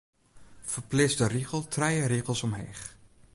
[0.71, 2.83] Ferpleats de rigel trije rigels omheech.